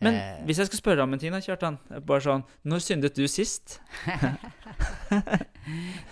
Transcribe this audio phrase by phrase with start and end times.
[0.00, 0.44] Men Eh.
[0.46, 1.76] hvis jeg skal spørre om en ting, da, Kjartan
[2.08, 3.80] Bare sånn Når syndet du sist?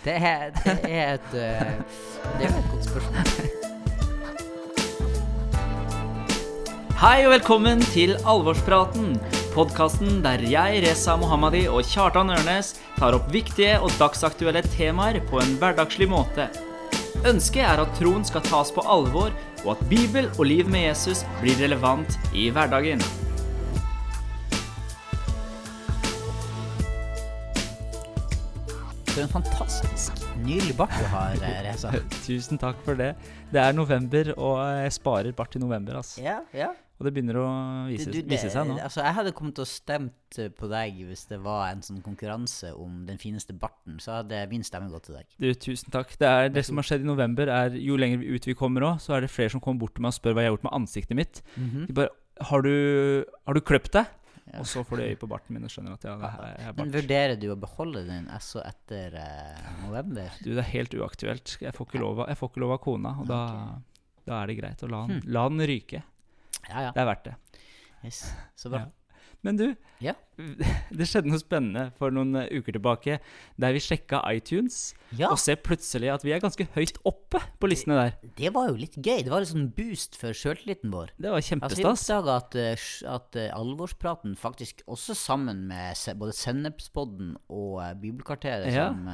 [0.05, 1.73] Det er, det er et eh,
[2.37, 3.23] Det er et godt spørsmål.
[6.99, 9.15] Hei og velkommen til Alvorspraten.
[9.55, 15.39] Podkasten der jeg, Reza Mohammadi og Kjartan Ørnes tar opp viktige og dagsaktuelle temaer på
[15.41, 16.49] en hverdagslig måte.
[17.27, 19.31] Ønsket er at troen skal tas på alvor,
[19.65, 23.01] og at Bibel og liv med Jesus blir relevant i hverdagen.
[29.19, 31.89] For en fantastisk nydelig bart du har, eh, Reza.
[32.23, 33.09] Tusen takk for det.
[33.51, 35.97] Det er november, og jeg sparer bart til november.
[35.99, 36.21] Altså.
[36.23, 36.69] Ja, ja.
[36.99, 37.49] Og det begynner å
[37.89, 38.77] vise, Du- du, det- vise seg nå.
[38.79, 42.71] Altså, jeg hadde kommet og stemt eh, på deg hvis det var en sånn konkurranse
[42.79, 43.99] om den fineste barten.
[43.99, 45.27] Så hadde min stemme gått til deg.
[45.39, 46.15] Du, tusen takk.
[46.17, 49.01] Det, er, det som har skjedd i november, er jo lenger ut vi kommer òg,
[49.03, 50.69] så er det flere som kommer bort til meg og spør hva jeg har gjort
[50.69, 51.43] med ansiktet mitt.
[51.59, 52.09] De bare
[52.39, 54.07] Har du, har du kløpt deg?
[54.57, 56.77] Og så får de øye på barten min og skjønner at ja, det er er
[56.77, 60.31] Men vurderer du å beholde den SO etter eh, november?
[60.41, 61.57] Du, det er helt uaktuelt.
[61.61, 63.41] Jeg får ikke lov av, jeg får ikke lov av kona, og da,
[64.25, 66.01] da er det greit å la den, la den ryke.
[66.69, 66.93] Ja, ja.
[66.95, 67.35] Det er verdt det.
[68.07, 68.23] Yes.
[68.57, 68.87] Så bra.
[68.87, 68.98] Ja.
[69.41, 70.13] Men du, Ja.
[70.91, 73.17] det skjedde noe spennende for noen eh, uker tilbake
[73.59, 77.69] der vi sjekka iTunes Ja, og ser plutselig at vi er ganske høyt oppe på
[77.71, 78.13] listene der.
[78.35, 79.23] det var jo litt gøy.
[79.23, 81.13] Det var litt sånn boost for sjøltilliten vår.
[81.19, 82.03] Det var Altså, vi kjempestas.
[82.03, 82.85] oppdaga at, eh,
[83.15, 88.89] at eh, alvorspraten faktisk, også sammen med både Sennepspodden og Bibelkvarteret, Ja.
[88.91, 89.07] som,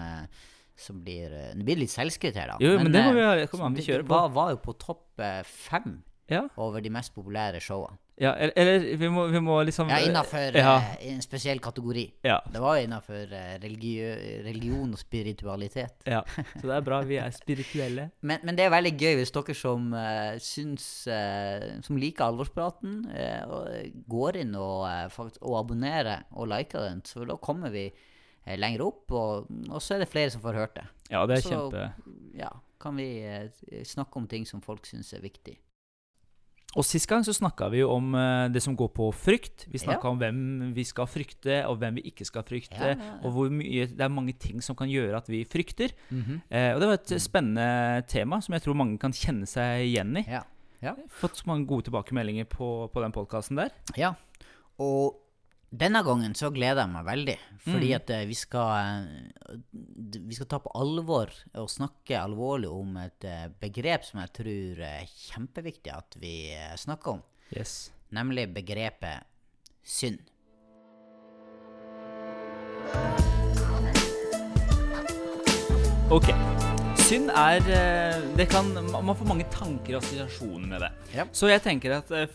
[0.75, 2.57] som blir Det blir litt selvskritt her, da.
[2.59, 4.17] Jo, men det må vi kom an, vi det- kjører det på.
[4.17, 7.97] Var, var jo på topp fem Ja, over de mest populære showene.
[8.17, 10.75] Ja eller, eller vi, må, vi må liksom Ja, innafor ja.
[11.03, 12.05] en spesiell kategori.
[12.23, 13.27] Ja, Det var innafor
[13.61, 14.13] religio,
[14.45, 16.05] religion og spiritualitet.
[16.07, 16.21] ja.
[16.61, 17.01] Så det er bra.
[17.03, 18.09] Vi er spirituelle.
[18.21, 23.01] Men, men det er veldig gøy hvis dere som uh, syns eh, Som liker alvorspraten,
[23.11, 27.01] eh, går inn og, eh, og abonnerer og liker den.
[27.05, 30.61] Så da kommer vi eh, lenger opp, og, og så er det flere som får
[30.63, 30.87] hørt det.
[31.11, 31.91] Ja, det er Så- kjempe
[32.39, 32.49] Ja,
[32.79, 33.49] kan vi eh,
[33.83, 35.57] snakke om ting som folk syns er viktig.
[36.75, 39.65] Og sist gang så snakka vi jo om eh, det som går på frykt.
[39.71, 40.09] Vi snakka Ja.
[40.11, 42.75] om hvem vi skal frykte, og hvem vi ikke skal frykte.
[42.75, 43.13] Ja, ja.
[43.23, 45.91] Og hvor mye Det er mange ting som kan gjøre at vi frykter.
[46.11, 46.41] Mhm.
[46.51, 50.17] Eh, og det var et spennende tema som jeg tror mange kan kjenne seg igjen
[50.17, 50.25] i.
[50.27, 50.43] Ja.
[50.83, 50.93] Ja.
[51.09, 53.69] Fått mange gode tilbakemeldinger på, på den podkasten der.
[53.97, 54.13] Ja,
[54.77, 55.15] og
[55.77, 57.95] denne gangen så gleder jeg meg veldig, fordi Mm.
[57.97, 59.57] at eh, vi skal eh,
[60.27, 64.81] Vi skal ta på alvor og snakke alvorlig om et eh, begrep som jeg tror
[64.87, 66.35] er kjempeviktig at vi
[66.77, 67.23] snakker om,
[67.55, 67.91] Yes.
[68.11, 69.23] nemlig begrepet
[69.83, 70.19] synd.
[76.09, 76.29] Ok.
[77.03, 80.89] Synd er eh, det kan, Man får mange tanker og assosiasjoner med det.
[81.13, 81.25] Ja.
[81.35, 82.31] Så jeg tenker at eh,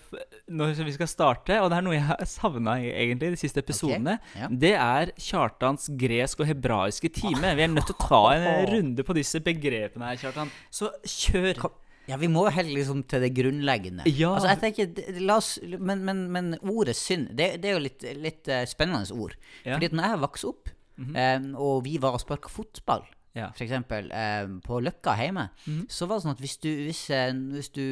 [0.52, 4.18] når vi skal starte, og det er noe jeg har savna egentlig de siste episodene,
[4.38, 4.48] ja.
[4.50, 7.54] det er Kjartans gresk og hebraiske time.
[7.58, 10.52] Vi er nødt til å ta en runde på disse begrepene her, Kjartan.
[10.70, 11.70] Så kjør.
[12.10, 14.06] Ja, vi må helt liksom til det grunnleggende.
[14.10, 14.34] Ja.
[14.34, 18.50] Altså, jeg tenker, oss, men, men, men ordet synd, det, det er jo litt, litt
[18.50, 19.36] eh, spennende ord.
[19.62, 19.76] Ja.
[19.76, 20.76] Fordi at når jeg vokste opp,
[21.10, 23.52] eh, og vi var og sparka fotball, Ja.
[23.54, 25.84] for eksempel, eh, på Løkka hjemme, mm.
[25.88, 27.84] så var det sånn at hvis du, hvis, eh, hvis du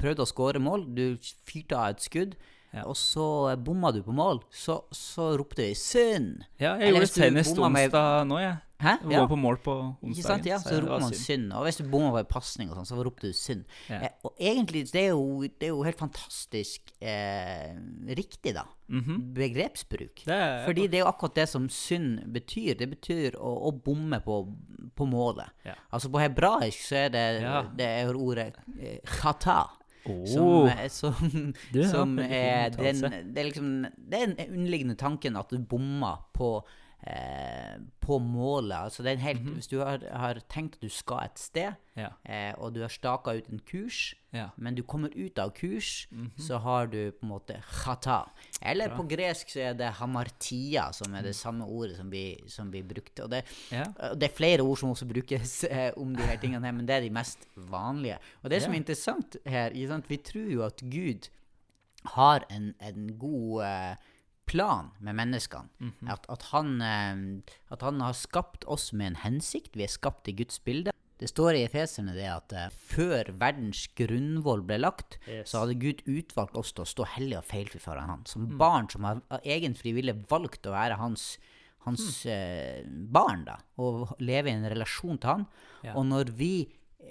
[0.00, 1.04] prøvde å skåre mål, du
[1.46, 2.34] fyrte av et skudd,
[2.74, 2.82] Ja.
[2.90, 6.42] og så bomma du på mål, så, så ropte vi 'synd'.
[6.58, 8.56] Ja, jeg Eller gjorde det senest onsdag med- nå, jeg.
[8.80, 8.90] Hæ?
[9.04, 9.20] Jeg Ja.
[9.20, 10.44] var på mål på onsdagen.
[10.46, 11.52] Ja, så så roper man synd.
[11.54, 13.64] Og hvis du bomma på en pasning, sånn, så ropte du synd.
[13.88, 13.94] Ja.
[14.02, 17.72] Eh, og egentlig, det er, jo, det er jo helt fantastisk eh,
[18.08, 18.64] riktig, da.
[19.34, 20.24] Begrepsbruk.
[20.24, 20.26] Mhm.
[20.26, 22.76] Det er- Fordi det er jo akkurat det som synd betyr.
[22.76, 24.54] Det betyr å, å bomme på,
[24.96, 25.48] på målet.
[25.64, 25.74] Ja.
[25.92, 29.70] Altså på hebraisk så er det, det er ordet eh, chata.
[30.28, 31.14] Som, er- som,
[31.74, 33.00] Du som er den,
[33.34, 36.50] det er liksom Det er den underliggende tanken at du bommer på
[37.06, 38.76] eh, på målet.
[38.76, 39.54] Altså det er en helt, Mhm.
[39.54, 42.08] Hvis du har, har tenkt du skal et sted, Ja.
[42.24, 44.48] eh, og du har staka ut en kurs, Ja.
[44.56, 46.30] men du kommer ut av kurs, Mhm.
[46.38, 48.30] så har du på en måte chata.
[48.62, 52.70] Eller på gresk så er det hamartia, som er det samme ordet som vi, som
[52.70, 53.22] blir brukte.
[53.24, 53.76] Og det, Mm.
[53.78, 53.84] Ja.
[54.10, 56.86] og det er flere ord som også brukes eh, om de her tingene her, men
[56.86, 58.18] det er de mest vanlige.
[58.42, 59.70] Og det som er interessant her,
[60.08, 61.28] vi tror jo at Gud
[62.06, 63.96] har en, en god eh,
[64.46, 65.68] plan med menneskene.
[65.80, 66.08] Mhm.
[66.10, 67.42] at, at, han, eh,
[67.72, 69.74] at han har skapt oss med en hensikt.
[69.76, 70.92] Vi er skapt i Guds bilde.
[71.18, 75.50] Det står i Efeserne det at eh, før verdens grunnvoll ble lagt, Yes.
[75.52, 78.24] så hadde Gud utvalgt oss til å stå hellige og feilfri foran Han.
[78.26, 78.58] Som Mm.
[78.58, 81.38] barn som har av egen frivillig valgt å være hans,
[81.86, 82.30] hans Mm.
[82.30, 82.82] eh,
[83.12, 83.56] barn, da.
[83.78, 85.46] Og leve i en relasjon til Han.
[85.84, 85.94] Ja.
[85.94, 86.68] Og når vi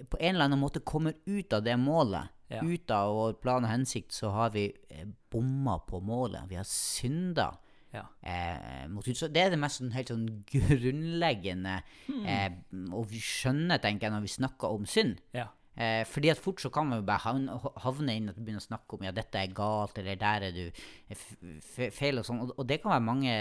[0.09, 2.63] på en eller annen måte kommer ut av det målet, Ja.
[2.63, 6.45] ut av vår plan og hensikt, så har vi eh, bomma på målet.
[6.49, 7.51] Vi har synda.
[7.93, 8.07] Ja.
[8.21, 9.05] Eh, mot.
[9.05, 11.75] Det er det mest sånn, helt sånn grunnleggende
[12.09, 12.23] mm.
[12.25, 12.47] eh,
[12.97, 15.19] Og vi skjønner, tenker jeg, når vi snakker om synd.
[15.37, 15.51] Ja.
[15.73, 18.65] Eh, fordi at fort så kan man jo bare havne, havne inn og begynne å
[18.65, 20.83] snakke om ja, dette er galt, eller der er du
[21.13, 21.23] f
[21.93, 22.43] feil og sånn.
[22.45, 23.37] Og, og det kan være mange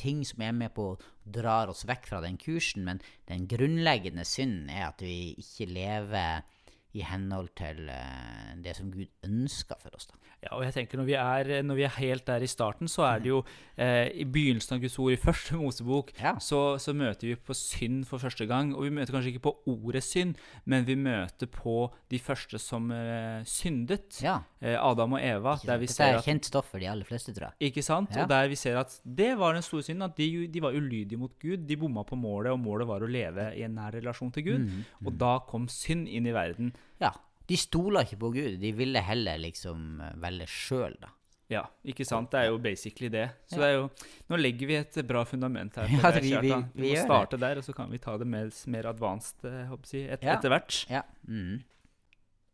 [0.00, 1.00] ting som er med på å
[1.30, 6.46] drar oss vekk fra den kursen, men den grunnleggende synden er at vi ikke lever
[6.92, 10.08] i henhold til eh, det som Gud ønsker for oss.
[10.10, 10.16] da.
[10.40, 13.04] Ja, og jeg tenker når vi, er, når vi er helt der i starten, så
[13.04, 13.42] er det jo
[13.76, 16.32] eh, i begynnelsen av Guds ord i første Mosebok, Ja.
[16.40, 18.72] så, så møter vi på synd for første gang.
[18.74, 20.34] Og vi møter kanskje ikke på ordet synd,
[20.64, 24.20] men vi møter på de første som eh, syndet.
[24.24, 25.54] Ja, Eh, Adam og Eva.
[25.56, 27.70] ikke Der vi ser er kjent stoff for de aller fleste, tror jeg.
[27.70, 28.10] ikke sant?
[28.12, 28.26] Ja.
[28.26, 30.02] Og der vi ser at det var den store synden.
[30.04, 31.64] At de, de var ulydige mot Gud.
[31.66, 34.66] De bomma på målet, og målet var å leve i en nær relasjon til Gud.
[34.66, 36.74] Mm, Og da kom synd inn i verden.
[37.00, 37.12] Ja,
[37.50, 41.08] De stoler ikke på Gud, de ville heller liksom eh, velge sjøl, da.
[41.50, 42.30] Ja, ikke sant?
[42.30, 43.24] Det er jo basically det.
[43.50, 43.88] Så det er jo,
[44.30, 45.88] nå legger vi et bra fundament her.
[45.96, 47.40] Ja, deg, vi- vi- vi vi må starte det.
[47.40, 50.36] der, og så kan vi ta det mer, mer advanced eh, jeg, si, et, Ja.
[50.36, 50.84] etter hvert.
[50.88, 51.02] Ja.
[51.26, 51.58] Mm.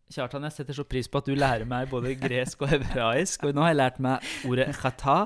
[0.06, 3.42] Kjartan, jeg setter så pris på at du lærer meg både gresk og hebraisk.
[3.48, 5.16] Og nå har jeg lært meg ordet chata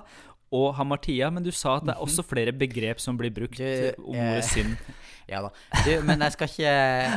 [0.50, 3.64] og hamartia, men du sa at det er også flere begrep som blir brukt Du,
[3.64, 4.76] eh, om eh, ordet synd.
[5.30, 5.50] Ja da.
[5.86, 6.70] Du, men jeg skal ikke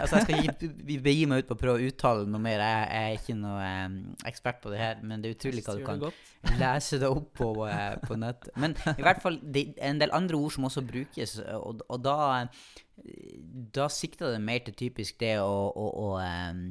[0.03, 2.61] altså jeg skal ikke begi meg ut på å prøve å uttale noe mer.
[2.61, 3.95] Jeg, er ikke noe em,
[4.29, 6.19] ekspert på det her, men det er utrolig hva du det kan godt.
[6.61, 8.45] lese det opp på, eh, på nett.
[8.61, 12.03] Men i hvert fall det er en del andre ord som også brukes, og, og
[12.05, 13.31] da, eh,
[13.79, 16.67] da sikter det mer til typisk det å, å, å em,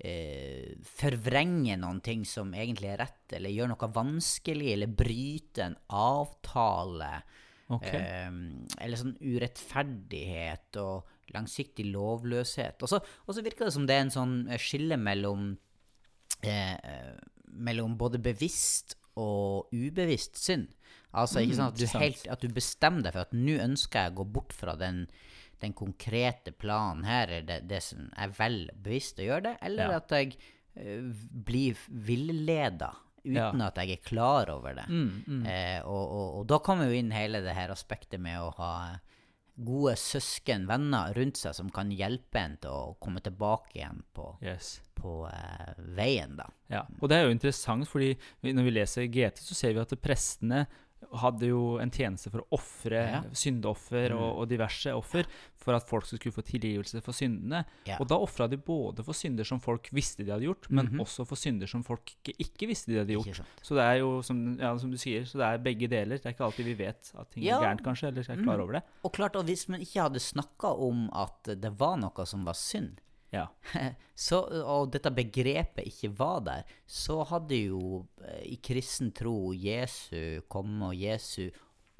[0.00, 5.78] eh, forvrenge noen ting som egentlig er rett, eller gjøre noe vanskelig, eller bryte en
[6.00, 7.12] avtale.
[7.70, 8.00] Okay.
[8.00, 8.30] Eh,
[8.80, 12.82] eller sånn urettferdighet og langsiktig lovløshet.
[12.82, 15.52] Og så, virker det som det er en sånn eh, skille mellom
[16.42, 17.14] eh, eh,
[17.50, 20.70] mellom både bevisst og ubevisst synd.
[21.10, 24.12] Altså ikke sånn at du, helt, at du bestemmer deg for at nå ønsker jeg
[24.12, 25.02] å gå bort fra den,
[25.62, 29.90] den konkrete planen her, er det, det som jeg velger bevisst å gjøre det, eller
[29.94, 29.96] Ja.
[30.00, 30.34] at jeg
[30.76, 31.12] uh,
[31.50, 34.86] blir villeda uten at jeg er klar over det.
[34.88, 38.48] Mm, Eh, og, og, og da kommer jo inn hele det her aspektet med å
[38.56, 38.72] ha
[39.60, 44.30] gode søsken, venner rundt seg som kan hjelpe en til å komme tilbake igjen på,
[44.40, 44.78] Yes.
[44.96, 46.46] på eh, veien, da.
[46.72, 49.92] Ja, og det er jo interessant, fordi når vi leser GT, så ser vi at
[50.00, 50.62] prestene
[51.20, 53.20] hadde jo en tjeneste for å ofre Ja.
[53.24, 53.30] Mm.
[53.34, 55.26] syndeoffer og, og diverse offer
[55.56, 57.64] for at folk skulle få tilgivelse for syndene.
[57.88, 57.96] Ja.
[58.00, 61.00] Og da ofra de både for synder som folk visste de hadde gjort, men Mhm.
[61.00, 63.40] også for synder som folk ikke, ikke visste de hadde gjort.
[63.62, 66.16] Så det er jo, som, ja, som du sier, så det er begge deler.
[66.18, 68.62] Det er ikke alltid vi vet at ting er gærent, kanskje, eller er klar Mm.
[68.62, 68.82] over det.
[69.04, 72.54] Og klart, og hvis man ikke hadde snakka om at det var noe som var
[72.54, 72.98] synd,
[73.34, 73.46] Ja.
[74.26, 80.42] så, og dette begrepet ikke var der, så hadde jo eh, i kristen tro Jesu
[80.50, 81.50] komme og Jesu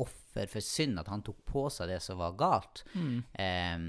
[0.00, 3.82] offer for synd, at han tok på seg det som var galt, em,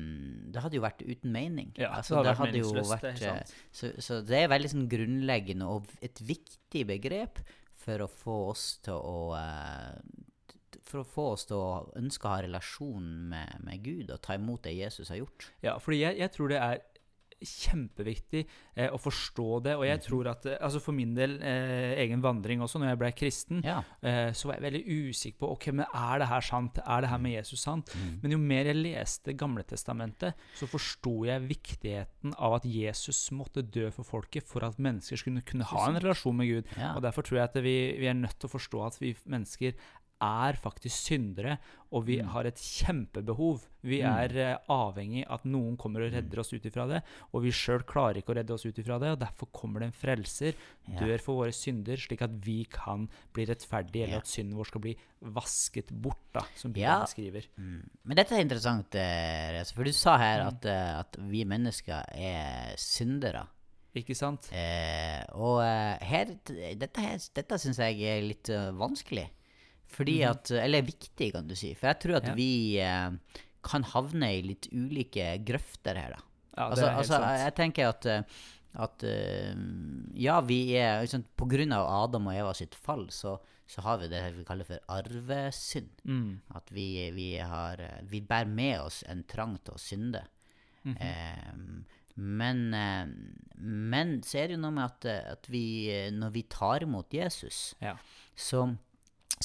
[0.51, 1.69] det hadde jo vært uten mening.
[1.71, 1.81] Mm.
[1.85, 3.53] Ja, Altså, det hadde det hadde vært, sant.
[3.53, 7.39] eh, så, så det er veldig sånn grunnleggende og et viktig begrep
[7.81, 9.95] for å få oss til å uh,
[10.91, 14.35] for å få oss til å ønske å ha relasjon med, med Gud og ta
[14.35, 15.47] imot det Jesus har gjort.
[15.63, 16.81] Ja, fordi jeg, jeg tror det er
[17.41, 18.45] kjempeviktig
[18.75, 19.73] eh, å forstå det.
[19.75, 19.89] Og Mhm.
[19.89, 23.11] jeg tror at eh, altså For min del, eh, egen vandring også, når jeg ble
[23.11, 23.83] kristen, Ja.
[24.01, 26.77] eh, så var jeg veldig usikker på ok, men er det her sant.
[26.85, 27.85] Er det her med Jesus sant?
[27.95, 28.19] Mm.
[28.21, 33.89] Men jo mer jeg leste Gamletestamentet, så forsto jeg viktigheten av at Jesus måtte dø
[33.91, 36.65] for folket for at mennesker skulle kunne ha en relasjon med Gud.
[36.77, 36.95] Ja.
[36.95, 39.73] Og Derfor tror jeg at vi, vi er nødt til å forstå at vi mennesker
[40.21, 41.57] er faktisk syndere,
[41.91, 42.27] og vi Mm.
[42.29, 43.65] har et kjempebehov.
[43.83, 44.13] Vi Mm.
[44.15, 47.01] er eh, avhengig av at noen kommer og redder oss ut ifra det,
[47.33, 49.87] og vi sjøl klarer ikke å redde oss ut ifra det, og derfor kommer det
[49.87, 50.53] en frelser,
[50.99, 54.81] dør for våre synder, slik at vi kan bli rettferdige, eller at synden vår skal
[54.81, 57.03] bli vasket bort, da, som Ja.
[57.05, 57.45] Skriver.
[57.57, 57.89] Mm.
[58.05, 60.19] Men dette er interessant, eh, Reza, for du sa Mm.
[60.19, 63.47] her at, eh, at vi mennesker er syndere.
[63.93, 64.49] Ikke sant?
[64.53, 65.59] Eh, og
[66.01, 66.25] her,
[66.77, 69.27] dette, dette syns jeg er litt vanskelig.
[69.91, 71.73] Fordi at Eller viktig, kan du si.
[71.75, 72.29] For jeg tror at Mhm.
[72.31, 72.35] Ja.
[72.35, 73.11] vi eh,
[73.63, 76.21] kan havne i litt ulike grøfter her, da.
[76.57, 78.23] Ja, det altså, helt altså, jeg tenker at, eh,
[78.75, 79.53] at eh,
[80.15, 83.97] Ja, vi er liksom, På grunn av Adam og Eva sitt fall, så, så har
[83.99, 85.89] vi det vi kaller for arvesynd.
[86.05, 86.41] Mm.
[86.55, 90.23] At vi, vi, har, eh, vi bærer med oss en trang til å synde.
[90.83, 90.97] Mhm.
[90.97, 91.83] Eh,
[92.17, 93.07] men, eh,
[93.57, 96.83] men så er det jo noe med at, eh, at vi, eh, når vi tar
[96.83, 97.95] imot Jesus, Ja.
[98.35, 98.65] så,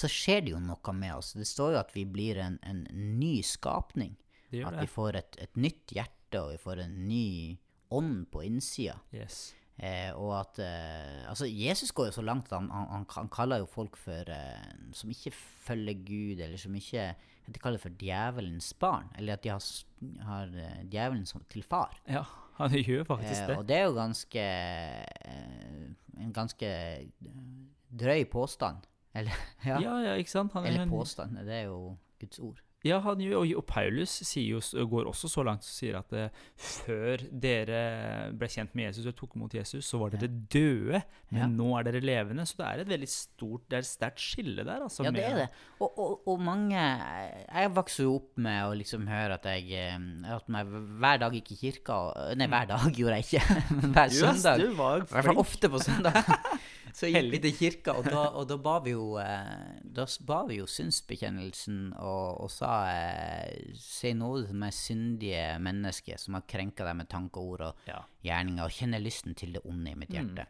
[0.01, 1.35] så skjer det jo noe med oss.
[1.37, 4.17] Det står jo at vi blir en, en ny skapning.
[4.65, 7.29] At vi får et, et nytt hjerte, og vi får en ny
[7.97, 8.97] ånd på innsida.
[9.15, 9.55] Yes.
[9.77, 13.61] Eh, og at eh, Altså, Jesus går jo så langt at han, han, han, kaller
[13.61, 15.35] jo folk for eh, som ikke
[15.67, 17.11] følger Gud, eller som ikke
[17.47, 19.11] De kaller for djevelens barn.
[19.19, 19.63] Eller at de har,
[20.27, 21.95] har eh, djevelen som, til far.
[22.09, 22.25] Ja,
[22.57, 23.57] han gjør faktisk Eh, det.
[23.59, 25.87] og det er jo ganske eh,
[26.17, 26.69] En ganske
[27.93, 28.89] drøy påstand.
[29.17, 29.81] Eller, ja.
[29.83, 30.55] Ja, ja, ikke sant?
[30.59, 31.47] Han, Eller påstandene.
[31.49, 31.83] Det er jo
[32.21, 32.63] Guds ord.
[32.87, 36.29] Ja, han og, og Paulus jo, går også så langt og sier at eh,
[36.61, 37.79] før dere
[38.39, 41.01] ble kjent med Jesus og tok imot Jesus, så var dere døde,
[41.33, 41.49] men Ja.
[41.51, 42.45] nå er dere levende.
[42.47, 44.85] Så det er et veldig stort, det er et sterkt skille der.
[44.87, 45.49] Altså, Ja, det er det.
[45.81, 49.99] Og, og, og mange Jeg vokste jo opp med å liksom høre at jeg eh,
[50.37, 51.99] At meg hver dag gikk i kirka
[52.39, 54.63] Nei, hver dag gjorde jeg ikke, men hver Yes, søndag.
[54.63, 56.23] du var I hvert fall ofte på søndag.
[56.97, 60.39] Så gikk vi til kirka, og da, og da ba vi jo eh, Da ba
[60.49, 66.47] vi jo synsbekjennelsen og, og sa eh, Si nåde til meg syndige menneske som har
[66.49, 68.01] krenka deg med tanke, ord og Ja.
[68.25, 70.47] gjerninger, og kjenner lysten til det onde i mitt hjerte.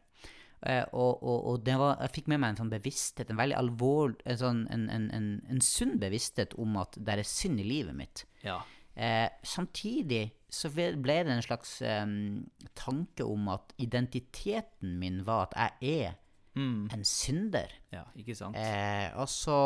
[0.62, 3.58] Eh, og og, og det var, jeg fikk med meg en sånn bevissthet, en veldig
[3.58, 7.66] alvorlig En, sånn, en, en, en, en sunn bevissthet om at det er synd i
[7.66, 8.24] livet mitt.
[8.46, 8.62] Ja.
[8.96, 12.46] Uh, samtidig så ble det en slags um,
[12.78, 16.14] tanke om at identiteten min var at jeg er
[16.56, 16.88] Mm.
[16.90, 17.68] en synder.
[17.92, 18.56] ja, ikke sant?
[18.56, 19.56] Eh, og så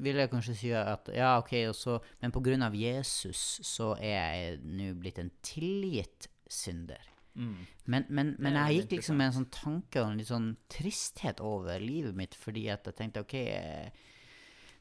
[0.00, 2.32] vil jeg kanskje si at ja, ok, også, men
[2.64, 7.04] av Jesus så er jeg nå blitt en tilgitt synder.
[7.38, 7.66] Mm.
[7.84, 11.40] Men, men, men jeg gikk liksom med en sånn tanke og en litt sånn tristhet
[11.44, 13.36] over livet mitt, fordi at jeg tenkte ok,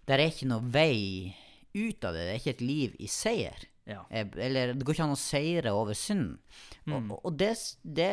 [0.07, 1.36] der det er ikke noe vei
[1.75, 2.24] ut av det.
[2.24, 3.67] Det er ikke et liv i seier.
[3.88, 4.01] Ja.
[4.09, 6.39] Eh, Eller det går ikke an å seire over synden.
[6.88, 6.93] Mm.
[6.95, 7.51] Og, og- og det,
[7.83, 8.09] det,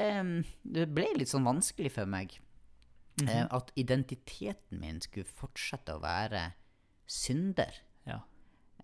[0.63, 2.35] det ble litt sånn vanskelig for meg
[3.23, 6.53] Eh, at identiteten min skulle fortsette å være
[7.07, 7.73] synder.
[8.07, 8.21] ja.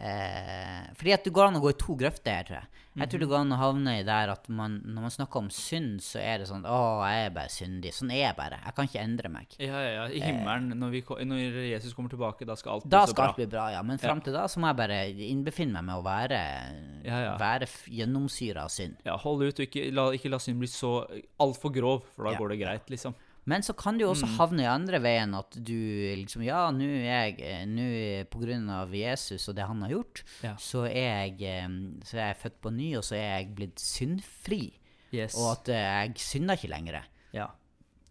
[0.01, 2.69] Eh, fordi at det går an å gå i to grøfter Jeg tror jeg.
[2.97, 3.33] Jeg tror det Mhm.
[3.35, 6.39] går an å havne i der at man, når man snakker om synd, så er
[6.39, 7.93] det sånn Å, jeg er bare syndig.
[7.93, 8.59] Sånn er jeg bare.
[8.65, 9.47] Jeg kan ikke endre meg.
[9.59, 10.05] Ja, ja, ja.
[10.09, 13.15] I himmelen, når, vi, når Jesus kommer tilbake, da skal alt bli Da så skal
[13.23, 13.27] bra.
[13.29, 13.83] alt bli bra, ja.
[13.83, 17.37] Men fram til da så må jeg bare innbefinne meg med å være, Ja, ja.
[17.37, 18.97] være gjennomsyra av synd.
[19.05, 21.05] Ja, hold ut, og ikke la, ikke la synd bli så
[21.39, 22.39] altfor grov, for da Ja.
[22.39, 23.15] går det greit, liksom.
[23.49, 24.35] Men så kan det jo også Mm.
[24.37, 25.73] havne i andre veien at du
[26.21, 29.91] liksom Ja, nå er jeg eh, Nå på grunn av Jesus og det han har
[29.91, 30.55] gjort, Ja.
[30.57, 31.69] så, er jeg, eh,
[32.05, 34.73] så er jeg født på ny, og så er jeg blitt syndfri.
[35.13, 35.35] Yes.
[35.37, 37.03] Og at eh, jeg synder ikke lenger.
[37.33, 37.49] ja.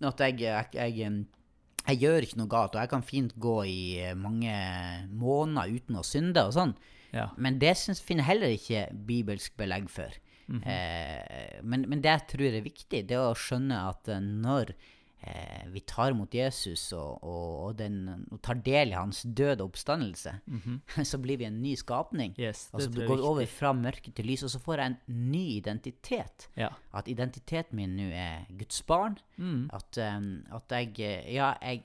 [0.01, 1.25] At jeg, jeg, jeg,
[1.87, 4.53] jeg gjør ikke noe galt, og jeg kan fint gå i mange
[5.11, 6.73] måneder uten å synde og sånn.
[7.11, 7.29] Ja.
[7.37, 10.09] Men det synes, finner heller ikke bibelsk belegg for.
[10.47, 10.63] Mhm.
[10.65, 14.71] eh, men, men det jeg tror er viktig, det er å skjønne at når
[15.69, 19.73] vi tar imot Jesus og, og, og, den, og tar del i hans død og
[19.73, 20.33] oppstandelse,
[21.11, 22.33] så blir vi en ny skapning.
[22.39, 24.93] Yes, og altså, du går vi over fra mørke til lys, og så får jeg
[24.93, 26.47] en ny identitet.
[26.59, 26.71] Ja.
[26.95, 29.19] At identiteten min nå er Guds barn.
[29.37, 29.69] Mm.
[29.73, 31.83] At, um, at jeg eh, Ja, jeg,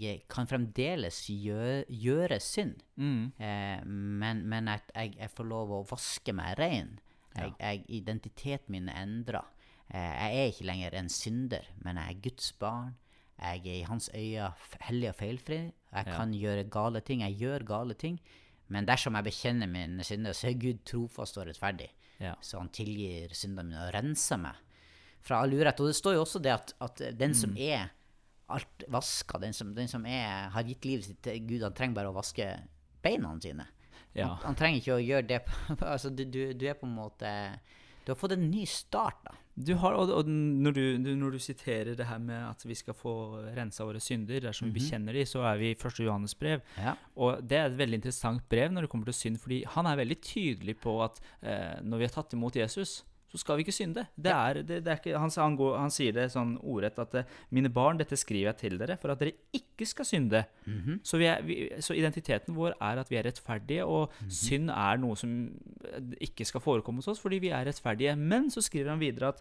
[0.00, 2.82] jeg kan fremdeles gjøre, gjøre synd.
[2.96, 3.32] Mm.
[3.38, 6.98] Eh, men men at jeg, jeg får lov å vaske meg rein.
[7.32, 9.46] Jeg, jeg, identiteten min er endra.
[9.92, 9.98] Eh,
[10.32, 12.94] jeg er ikke lenger en synder, men jeg er Guds barn.
[13.42, 14.52] Jeg er i hans øyne
[14.86, 15.58] hellig og feilfri.
[15.92, 16.16] Jeg Ja.
[16.16, 17.20] kan gjøre gale ting.
[17.20, 18.20] Jeg gjør gale ting.
[18.68, 21.88] Men dersom jeg bekjenner mine synder, så er Gud trofast og rettferdig.
[22.20, 22.34] Ja.
[22.40, 24.54] Så han tilgir syndene mine og renser meg
[25.20, 25.80] fra all urett.
[25.80, 27.34] Og det står jo også det at, at den Mm.
[27.34, 27.90] som er
[28.48, 31.94] alt vaska, den som, den som er, har gitt livet sitt til Gud, han trenger
[31.94, 32.46] bare å vaske
[33.02, 33.66] beina sine.
[34.14, 34.28] Ja.
[34.28, 35.42] Han, han trenger ikke å gjøre det
[35.82, 37.58] altså, du, du, du er på en måte
[38.04, 39.36] Du har fått en ny start, da.
[39.54, 42.74] Du har, og, og når, du, du, når du siterer det her med at vi
[42.76, 43.12] skal få
[43.52, 46.00] rensa våre synder dersom vi bekjenner dem, så er vi i 1.
[46.06, 46.62] Johannes brev.
[46.80, 46.94] Ja.
[47.20, 50.00] Og det er et veldig interessant brev når det kommer til synd, fordi han er
[50.00, 53.72] veldig tydelig på at eh, når vi har tatt imot Jesus, så skal vi ikke
[53.72, 54.02] synde.
[54.12, 57.14] Det er, det, det er ikke, han, han, går, han sier det sånn ordrett at
[57.16, 60.42] eh, 'mine barn, dette skriver jeg til dere for at dere ikke skal synde'.
[61.02, 65.00] så, vi er, vi, så identiteten vår er at vi er rettferdige, og synd er
[65.00, 65.32] noe som
[65.88, 68.16] eh, ikke skal forekomme hos oss fordi vi er rettferdige.
[68.20, 69.40] Men så skriver han videre at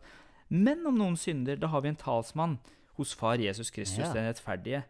[0.50, 2.60] 'men om noen synder, da har vi en talsmann
[2.96, 4.14] hos far Jesus Kristus, Ja.
[4.14, 4.84] den rettferdige'.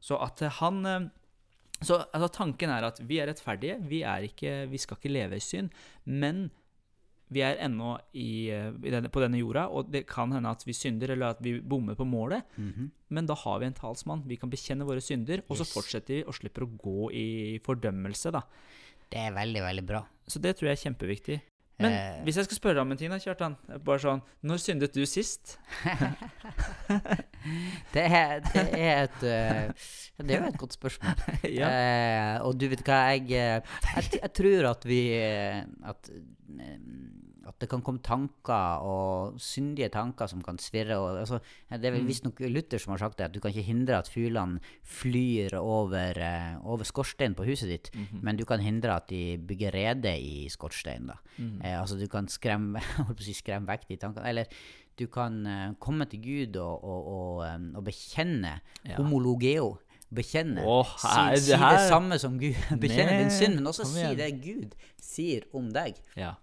[0.00, 1.10] Så at eh, han
[1.82, 5.36] så altså, tanken er at vi er rettferdige, vi, er ikke, vi skal ikke leve
[5.36, 5.68] i synd,
[6.04, 6.50] men
[7.32, 10.74] vi er ennå i, i denne, på denne jorda, og det kan hende at vi
[10.76, 12.46] synder, eller at vi bommer på målet,
[13.08, 14.22] men da har vi en talsmann.
[14.26, 17.26] Vi kan bekjenne våre synder, og så fortsetter vi og slipper å gå i
[17.66, 18.44] fordømmelse, da.
[19.10, 20.04] Det er veldig, veldig bra.
[20.26, 21.40] Så det tror jeg er kjempeviktig.
[21.78, 22.22] Men Eh.
[22.24, 25.02] hvis jeg skal spørre deg om en ting, da, Kjartan, bare sånn Når syndet du
[25.04, 25.58] sist?
[27.94, 29.68] Det er, det er et eh,
[30.18, 31.20] Det er jo et godt spørsmål.
[31.60, 31.68] ja.
[31.68, 33.60] Eh, og du vet hva, jeg, eh,
[33.92, 36.10] jeg, jeg tror at vi eh, At,
[37.46, 40.96] at det kan komme tanker og syndige tanker som kan svirre.
[40.98, 41.38] Og, altså,
[41.70, 42.08] det er vel Mm.
[42.08, 46.18] visstnok Luther som har sagt det, at du kan ikke hindre at fuglene flyr over,
[46.18, 48.20] eh, over skorsteinen på huset ditt, Mhm.
[48.22, 51.12] men du kan hindre at de bygger rede i skorsteinen.
[51.38, 51.60] Mhm.
[51.64, 52.80] Eh, altså du kan skremme,
[53.18, 54.26] si, skremme vekk de tankene.
[54.28, 54.44] Eller
[54.98, 58.96] du kan eh, komme til Gud og, og, og, og bekjenne Ja.
[58.96, 59.78] homologeo.
[60.14, 60.62] Bekjenne.
[60.62, 62.54] Åh, her- si, si det samme som Gud.
[62.80, 65.96] Bekjenne din synd, men også si det Gud sier om deg.
[66.16, 66.34] Ja.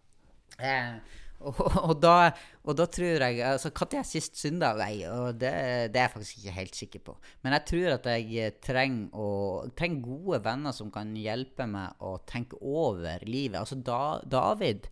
[0.60, 2.32] Eh, og, og, da,
[2.64, 4.74] og da tror jeg altså, Når jeg sist synda?
[4.80, 5.52] Nei, og det,
[5.92, 7.18] det er jeg faktisk ikke helt sikker på.
[7.44, 9.30] Men jeg tror at jeg eh, trenger, å,
[9.78, 13.60] trenger gode venner som kan hjelpe meg å tenke over livet.
[13.60, 14.88] Altså, da, David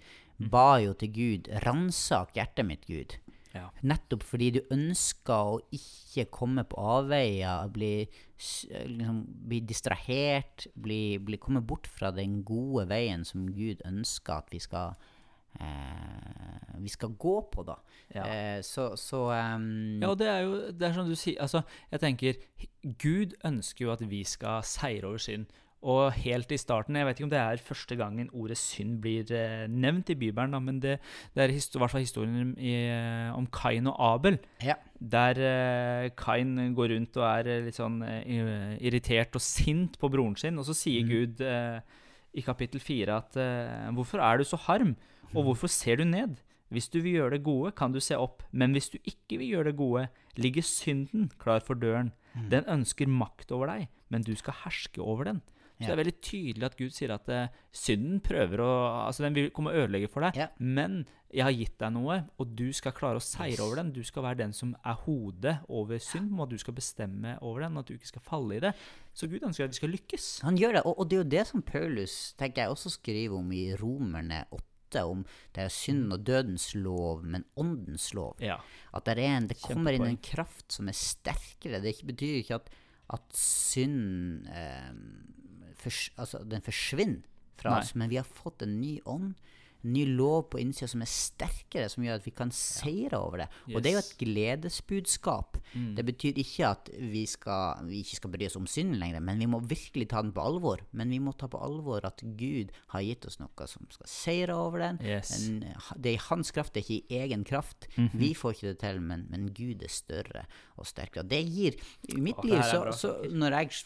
[0.52, 3.20] ba jo til Gud 'ransak hjertet mitt, Gud'.
[3.52, 3.68] Ja.
[3.84, 8.06] Nettopp fordi du ønsker å ikke komme på avveier, bli,
[8.40, 14.54] liksom, bli distrahert, bli, bli, komme bort fra den gode veien som Gud ønsker at
[14.56, 14.96] vi skal,
[15.60, 17.78] eh, vi skal gå på, da.
[18.14, 18.26] Ja.
[18.26, 21.62] Eh, så så um, Ja, og det er jo det er som du sier Altså,
[21.92, 22.34] jeg tenker
[23.00, 25.46] Gud ønsker jo at vi skal seire over synd.
[25.82, 29.32] Og helt i starten Jeg vet ikke om det er første gangen ordet synd blir
[29.34, 31.00] eh, nevnt i Bibelen, da, men det,
[31.34, 34.38] det er i hvert fall historien i, eh, om Kain og Abel.
[34.62, 34.76] Ja.
[35.00, 40.12] Der eh, Kain går rundt og er eh, litt sånn eh, irritert og sint på
[40.14, 41.82] broren sin, og så sier Gud eh,
[42.38, 43.40] i kapittel 4 at
[43.92, 44.94] Hvorfor er du så harm,
[45.36, 46.40] og hvorfor ser du ned?
[46.72, 49.58] Hvis du vil gjøre det gode, kan du se opp, men hvis du ikke vil
[49.58, 50.06] gjøre det gode,
[50.40, 52.14] ligger synden klar for døren.
[52.52, 55.42] Den ønsker makt over deg, men du skal herske over den.
[55.82, 58.72] Så det er veldig tydelig at Gud sier at eh, synden prøver å
[59.08, 62.52] Altså, den vil komme og ødelegge for deg, men jeg har gitt deg noe, og
[62.60, 63.90] du skal klare å seire over den.
[63.96, 67.80] Du skal være den som er hodet over synd, og du skal bestemme over den,
[67.82, 68.74] at du ikke skal falle i det.
[69.18, 70.28] Så Gud ønsker at vi skal lykkes.
[70.46, 73.40] Han gjør det, og, og det er jo det som Paulus tenker jeg også skriver
[73.40, 75.24] om i Romerne 8, om
[75.56, 78.36] det er synd og dødens lov, men åndens lov.
[78.44, 78.60] Ja.
[78.94, 81.82] At det, en, det kommer inn en kraft som er sterkere.
[81.84, 82.70] Det betyr ikke at,
[83.16, 84.92] at synd eh,
[85.80, 87.24] for, altså, den forsvinner
[87.62, 87.82] fra Nei.
[87.82, 89.34] oss, men vi har fått en ny ånd,
[89.88, 93.48] ny lov på innsida som er sterkere, som gjør at vi kan seire over det.
[93.72, 95.60] Og det er jo et gledesbudskap.
[95.74, 95.92] Mm.
[95.98, 99.42] Det betyr ikke at vi, skal, vi ikke skal bry oss om synden lenger, men
[99.42, 100.84] vi må virkelig ta den på alvor.
[100.98, 104.58] Men vi må ta på alvor at Gud har gitt oss noe som skal seire
[104.58, 105.02] over den.
[105.06, 105.34] Yes.
[105.48, 105.64] Men
[105.96, 107.90] det er i hans kraft, det er ikke i egen kraft.
[107.96, 108.18] Mhm.
[108.22, 110.46] Vi får ikke det til, men, men Gud er større
[110.78, 111.26] og sterkere.
[111.28, 111.78] Det gir
[112.10, 113.84] I mitt Åh, liv, så, så når jeg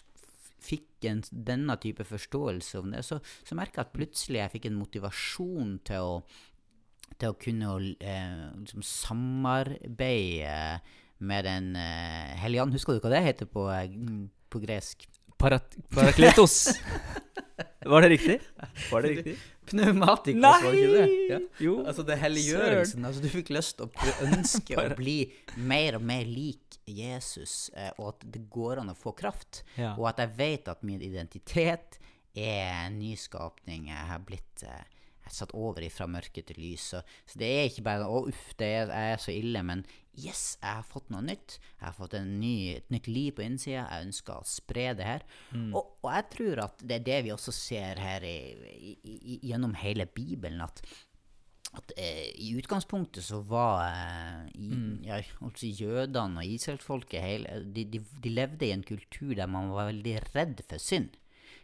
[0.62, 4.70] fikk en, denne type forståelse om det, så, så merka jeg at plutselig jeg fikk
[4.70, 6.20] en motivasjon til å
[7.22, 10.56] til å kunne eh, liksom samarbeide
[11.26, 12.66] med Den eh, hellige.
[12.76, 13.94] Husker du hva det heter på, eh,
[14.52, 15.06] på gresk?
[15.40, 16.74] Parat Parakletos.
[17.86, 18.40] Var det riktig?
[18.90, 19.36] Var det riktig?
[19.70, 21.10] Pneumatikos, var det ikke det?
[21.30, 21.38] Ja.
[21.62, 21.76] Jo.
[21.86, 23.06] Altså det helliggjørelsen.
[23.06, 25.18] Altså du fikk lyst til å ønske å bli
[25.70, 29.64] mer og mer lik Jesus, eh, og at det går an å få kraft.
[29.80, 29.94] Ja.
[29.98, 32.00] Og at jeg vet at min identitet
[32.36, 33.90] er en nyskapning.
[33.90, 34.84] Jeg har blitt eh,
[35.26, 36.84] jeg er satt over fra mørke til lys.
[36.94, 39.82] Så, så det er ikke bare 'å, uff, det er, jeg er så ille', men
[40.14, 41.58] yes, jeg har fått noe nytt.
[41.80, 43.88] Jeg har fått en ny, et nytt liv på innsida.
[43.90, 45.26] Jeg ønsker å spre det her.
[45.74, 48.38] Og, og jeg tror at det er det vi også ser her i,
[48.94, 50.62] i, i, gjennom hele Bibelen.
[50.62, 50.84] at
[51.76, 54.70] at eh, i utgangspunktet så var eh, i,
[55.06, 59.72] ja, altså jødene og israelsfolket hele, de, de, de levde i en kultur der man
[59.76, 61.14] var veldig redd for synd.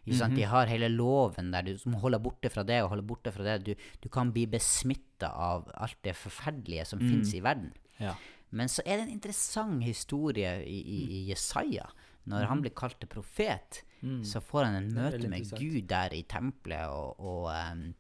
[0.02, 0.34] Ikke sant?
[0.38, 3.46] De har hele loven der du som holder borte fra det og holder borte fra
[3.46, 3.58] det.
[3.68, 7.70] Du, du kan bli besmitta av alt det forferdelige som finnes i verden.
[8.02, 8.16] Ja.
[8.50, 11.86] Men så er det en interessant historie i, i, i Jesaja.
[12.30, 13.84] Når han blir kalt til profet,
[14.26, 15.46] så får han en møte med.
[15.58, 17.92] Gud der i tempelet, og, og, em,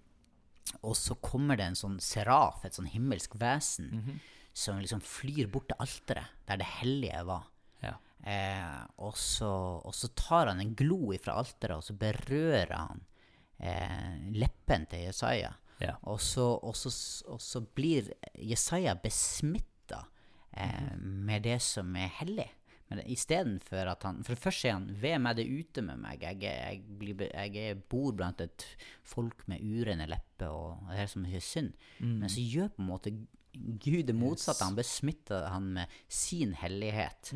[0.83, 4.19] og så kommer det en sånn seraf, et sånn himmelsk vesen, Mhm.
[4.53, 7.45] som liksom flyr bort til alteret, der det hellige var.
[7.81, 7.93] Ja.
[8.23, 13.01] Eh, og, så, og så tar han en glo ifra alteret, og så berører han
[13.59, 15.53] eh, leppen til Jesaja.
[15.79, 15.95] Ja.
[16.03, 16.89] Og, så, og, så,
[17.31, 20.03] og så blir Jesaja besmitta
[20.53, 22.49] eh, med det som er hellig.
[22.91, 26.21] Men istedenfor at han For først er han Hvem er det ute med meg'.
[26.21, 28.65] Jeg, jeg, blir, jeg er, bor blant et
[29.03, 31.71] folk med urene lepper, og det er som er synd.
[31.99, 33.15] Men så gjør på en måte
[33.51, 34.63] Gud det motsatte.
[34.63, 37.33] Han besmitter han med sin hellighet.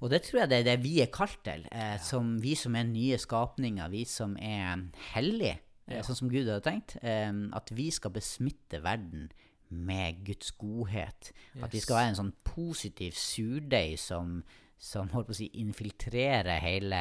[0.00, 1.66] Og det tror jeg det er det vi er kalt til.
[1.72, 6.02] Eh, som Vi som er nye skapninger, vi som er hellige, ja.
[6.02, 6.96] sånn som Gud hadde tenkt.
[7.02, 9.30] Eh, at vi skal besmitte verden
[9.70, 11.32] med Guds godhet.
[11.62, 14.40] At vi skal være en sånn positiv surdeig som,
[14.80, 16.98] som holdt på å si, infiltrerer hele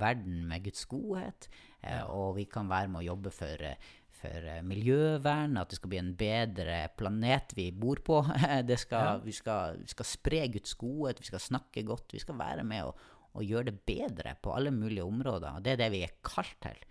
[0.00, 1.48] verden med Guds godhet.
[1.80, 3.64] Eh, Og vi kan være med å jobbe for,
[4.20, 8.20] for miljøvern, at det skal bli en bedre planet vi bor på.
[8.68, 9.16] Det skal, Ja.
[9.24, 12.12] vi, skal, vi skal spre Guds godhet, vi skal snakke godt.
[12.12, 13.00] Vi skal være med og,
[13.32, 15.56] og gjøre det bedre på alle mulige områder.
[15.56, 16.84] Og det er det vi er kalt til.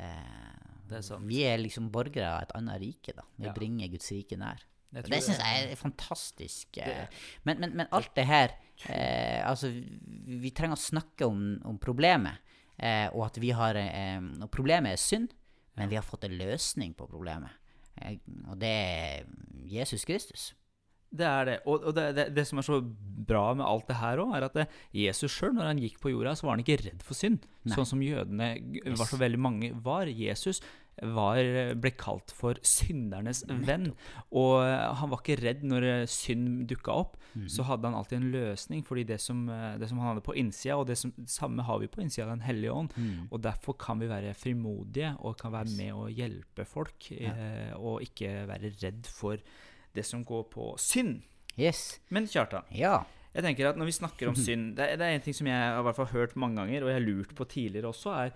[0.00, 1.20] Eh, Det er.
[1.28, 3.22] Vi er liksom borgere av et annet rike, da.
[3.38, 3.52] Vi Ja.
[3.52, 4.60] bringer Guds rike nær.
[4.92, 6.76] Det det- syns jeg er fantastisk.
[6.78, 7.06] eh.
[7.44, 8.52] Men, men, men alt det her
[8.88, 12.38] eh, Altså, vi, vi trenger å snakke om, om problemet.
[12.78, 15.30] Eh, og at vi har eh, Og problemet er synd,
[15.76, 17.50] men vi har fått en løsning på problemet.
[18.02, 19.24] Eh, og det er
[19.68, 20.50] Jesus Kristus.
[21.12, 21.56] Det er det.
[21.68, 22.80] Og, og det, det, det som er så
[23.22, 26.12] bra med alt det her òg, er at det, Jesus sjøl, når han gikk på
[26.12, 27.44] jorda, så var han ikke redd for synd.
[27.70, 28.54] Sånn som jødene
[28.96, 30.10] var så veldig mange var.
[30.10, 30.62] Jesus
[31.00, 31.38] var,
[31.80, 33.90] ble kalt for syndernes venn.
[34.28, 37.16] Og eh, han var ikke redd når eh, synd dukka opp.
[37.48, 40.34] Så hadde han alltid en løsning, fordi det som, eh, det som han hadde på
[40.36, 42.96] innsida, og det, som, det samme har vi på innsida av Den hellige ånd.
[43.30, 48.04] Og derfor kan vi være frimodige og kan være med og hjelpe folk, eh, og
[48.04, 49.40] ikke være redd for
[49.94, 51.22] det som går på synd.
[51.58, 52.00] Yes.
[52.10, 53.04] Men Kjartan, Ja.
[53.34, 55.46] jeg tenker at når vi snakker om synd Det, er- det er en ting som
[55.46, 58.32] jeg har hvert fall hørt mange ganger, og jeg har lurt på tidligere også, er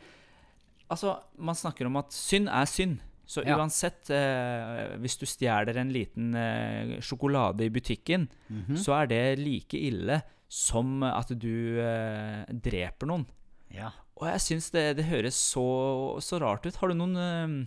[0.89, 2.99] Altså, man snakker om at synd er synd.
[3.27, 3.57] Så Ja.
[3.59, 8.77] uansett, eh, hvis du stjeler en liten eh, sjokolade i butikken, Mhm.
[8.77, 13.27] så er det like ille som at du eh, dreper noen.
[13.75, 13.91] ja.
[14.19, 16.77] Og jeg syns det, det høres så, så rart ut.
[16.77, 17.67] Har du noen eh,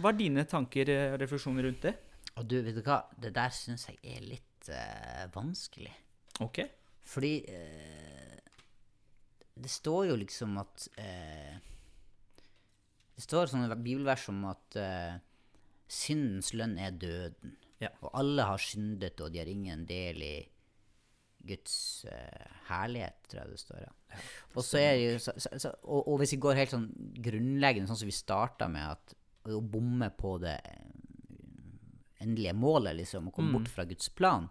[0.00, 1.96] Hva er dine tanker og refleksjoner rundt det?
[2.42, 3.04] Og du, vet du hva?
[3.22, 5.92] Det der syns jeg er litt eh, vanskelig.
[6.42, 6.64] Ok.
[7.06, 8.38] Fordi eh,
[9.62, 11.54] det står jo liksom at eh,
[13.14, 15.20] Det står sånne bibelvers om at eh,
[15.86, 17.54] syndens lønn er døden.
[17.82, 17.92] Ja.
[18.00, 20.36] Og alle har syndet, og de har ingen del i
[21.42, 23.80] Guds uh, herlighet, tror jeg det står.
[23.82, 24.20] Ja.
[24.54, 26.86] og, så er det jo, så, så, og, og hvis vi går helt sånn
[27.26, 29.16] grunnleggende, sånn som vi starta med, at
[29.50, 30.92] å bomme på det eh,
[32.22, 34.48] endelige målet, liksom, å komme bort fra Guds plan,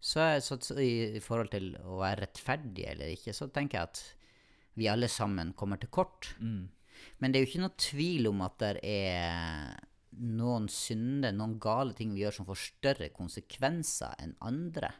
[0.00, 4.02] så, så, så i, forhold til å være rettferdig eller ikke, så tenker jeg at
[4.80, 6.30] vi alle sammen kommer til kort.
[7.20, 9.74] Men det er jo ikke noe tvil om at det er
[10.20, 14.92] noen synder, noen gale ting vi gjør som får større konsekvenser enn andre.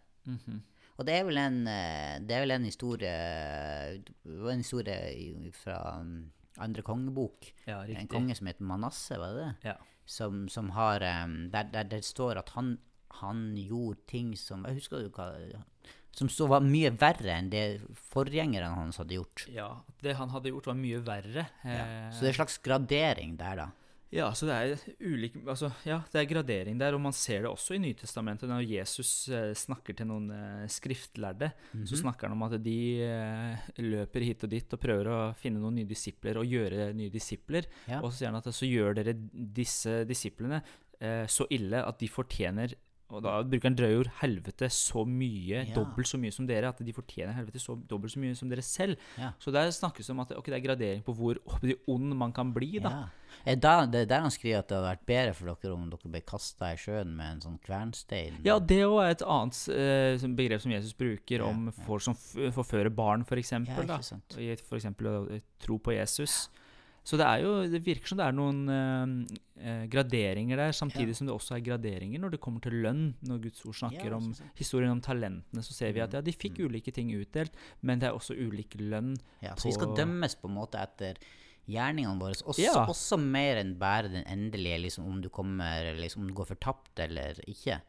[1.01, 3.15] Og det er vel en, eh, det er vel en historie
[4.53, 6.29] en historie fra um,
[6.61, 7.49] andre kongebok.
[7.65, 9.71] Ja, En konge som heter Manasseh, var det det?
[9.71, 9.79] Ja.
[10.11, 12.73] Som, som har um, der, der det står at han,
[13.21, 15.29] han gjorde ting som Jeg husker hva
[16.17, 17.63] Som så var mye verre enn det
[18.11, 19.45] forgjengerne hans hadde gjort.
[19.55, 19.69] ja.
[20.03, 21.45] Det han hadde gjort, var mye verre.
[21.63, 21.85] Ja.
[22.11, 23.69] Så det er en slags gradering der, da.
[24.11, 27.51] Ja, så det er ulik Altså, ja, det er gradering der, og man ser det
[27.51, 28.51] også i Nytestamentet.
[28.51, 31.53] Når Jesus eh, snakker til noen eh, skriftlærde,
[31.87, 35.63] så snakker han om at de eh, løper hit og dit og prøver å finne
[35.63, 37.71] noen nye disipler og gjøre nye disipler.
[37.87, 38.03] Ja.
[38.03, 40.63] Og så sier han at så gjør dere disse disiplene
[41.01, 42.75] så ille at de fortjener
[43.11, 45.75] og da bruker han drøye ord helvete så mye, Ja.
[45.75, 48.63] dobbelt så mye som dere, at de fortjener helvete så dobbelt så mye som dere
[48.63, 48.97] selv.
[49.19, 49.33] Ja.
[49.39, 51.37] Så der snakkes det om at okay, det er gradering på hvor
[51.89, 52.91] ond man kan bli, da.
[52.91, 53.09] Ja.
[53.47, 55.91] Er da, det er der han skriver at det hadde vært bedre for dere om
[55.91, 58.41] dere ble kasta i sjøen med en sånn kvernstein.
[58.45, 62.91] Ja, det òg er et annet eh, begrep som Jesus bruker om folk som forfører
[62.95, 63.53] barn, f.eks.
[63.53, 64.01] eksempel Ja.
[64.01, 64.85] F.eks.
[64.87, 66.49] å eh, tro på Jesus.
[67.03, 71.15] Så det jo, det virker som det er noen eh, eh, graderinger der, samtidig Ja.
[71.15, 73.15] som det også er graderinger når det kommer til lønn.
[73.27, 74.29] Når Guds ord snakker Ja, om.
[74.35, 74.51] Mm.
[74.55, 78.09] historien om talentene, så ser vi at ja, de fikk ulike ting utdelt, men det
[78.11, 79.17] er også ulik lønn.
[79.43, 81.17] Ja, så vi skal dømmes på en måte etter
[81.71, 82.35] gjerningene våre.
[82.45, 82.85] Også, Ja.
[82.87, 86.99] også mer enn bare den endelige, liksom, om du kommer liksom, om du går fortapt
[87.01, 87.81] eller ikke.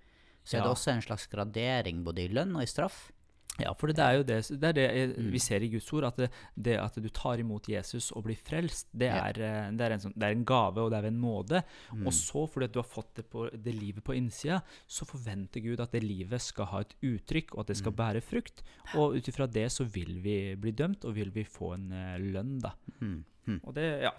[0.44, 3.12] Så er det også en slags gradering både i lønn og i straff.
[3.60, 5.26] Ja, for det er jo det, det, er det eh, Mm.
[5.34, 8.38] vi ser i Guds ord, at det, det at du tar imot Jesus og blir
[8.40, 11.20] frelst, det er, eh, det er, en, sånn, er en gave, og det er en
[11.22, 11.60] nåde.
[11.92, 12.06] Mm.
[12.08, 15.62] Og så, fordi at du har fått det, på, det livet på innsida, så forventer
[15.62, 17.82] Gud at det livet skal ha et uttrykk, og at det Mm.
[17.84, 18.64] skal bære frukt.
[18.96, 22.18] Og ut ifra det så vil vi bli dømt, og vil vi få en eh,
[22.24, 22.72] lønn, da.
[23.02, 23.20] Mm.
[23.52, 23.60] Mm.
[23.68, 24.12] Og det, ja.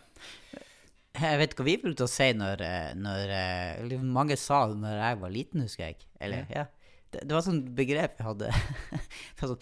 [1.23, 2.63] Jeg vet hva vi brukte å si når,
[2.97, 5.97] når Mange sa det når jeg var liten, husker jeg.
[6.21, 6.65] Eller, ja.
[7.13, 8.51] Det, det var sånn begrep jeg hadde.
[9.41, 9.59] Sånn,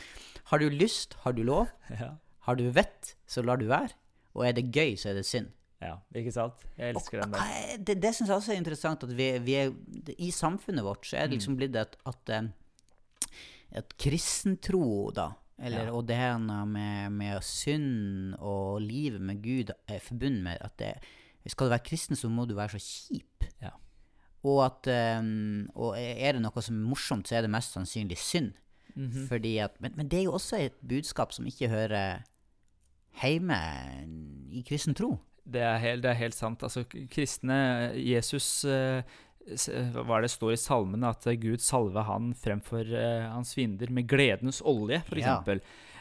[0.52, 1.70] har du lyst, har du lov.
[2.00, 2.12] ja.
[2.46, 3.92] Har du vett, så lar du være.
[4.38, 5.50] Og er det gøy, så er det synd.
[5.82, 6.62] Ja, ikke sant?
[6.76, 7.40] Jeg elsker den der.
[7.40, 9.02] er- Det, det syns jeg også er interessant.
[9.06, 9.70] At vi, vi er,
[10.18, 12.50] I samfunnet vårt så er det liksom blitt at, at, eh,
[13.80, 14.82] at kristentro,
[15.16, 15.92] da, eller, Ja.
[15.96, 20.92] og det her med, med synd og livet med Gud er forbundet med at det,
[21.52, 23.26] skal du være kristen, så må du være så kjip.
[24.46, 24.88] Og at
[25.20, 28.54] um, og er det noe som er morsomt, så er det mest sannsynlig synd.
[28.94, 29.26] Mhm.
[29.28, 32.22] Fordi at, men, men det er jo også et budskap som ikke hører
[33.20, 33.58] hjemme
[34.50, 35.18] i kristen tro.
[35.50, 36.62] Det er helt, det er helt sant.
[36.62, 39.02] Altså, kristne Jesus uh,
[39.40, 41.10] Hva det står i salmene?
[41.10, 45.26] At Gud salver han fremfor uh, hans fiender med gledens olje, f.eks.
[45.26, 45.58] Ja.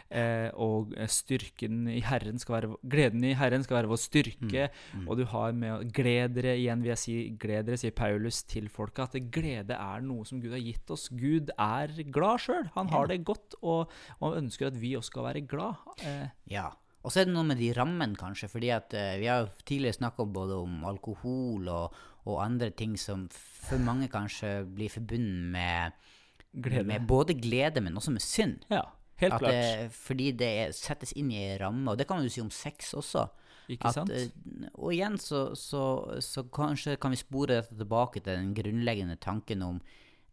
[0.10, 4.68] Eh, og eh, styrken i Herren skal være Gleden i Herren skal være vår styrke.
[4.98, 5.06] Mm.
[5.06, 8.72] Og du har med gled dere igjen, vil jeg si, gled dere, sier Paulus til
[8.74, 11.10] folket, at glede er noe som Gud har gitt oss.
[11.14, 12.70] Gud er glad sjøl.
[12.74, 15.90] Han har det godt, og, og ønsker at vi også skal være glad.
[16.04, 16.70] Eh, Ja.
[17.00, 18.50] Og så er det noe med de rammene, kanskje.
[18.52, 21.96] fordi at eh, vi har tidligere snakka både om alkohol og,
[22.28, 25.96] og andre ting som for mange kanskje blir forbundet med,
[26.52, 26.84] glede.
[26.84, 28.66] med både glede, men også med synd.
[28.70, 28.84] ja,
[29.22, 29.52] helt At klart.
[29.54, 31.92] det, fordi det settes inn i ei ramme.
[31.92, 33.28] Og det kan man jo si om sex også.
[33.70, 34.10] Ikke sant?
[34.10, 34.32] eh,
[34.74, 35.84] og igjen så, så,
[36.26, 39.82] så kanskje kan vi spore dette tilbake til den grunnleggende tanken om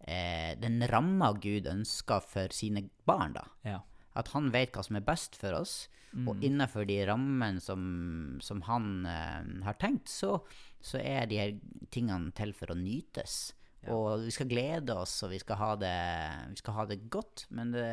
[0.01, 3.37] eh, den ramma Gud ønsker for sine barn.
[3.37, 3.45] da.
[3.69, 3.83] ja.
[4.17, 6.29] At han vet hva som er best for oss, Mm.
[6.31, 10.39] og innenfor de rammene som, som han eh, har tenkt, så,
[10.81, 11.51] så er de her
[11.93, 13.51] tingene til for å nytes.
[13.93, 15.93] Og vi skal glede oss, og vi skal ha det,
[16.55, 17.85] vi skal ha det godt, men, det,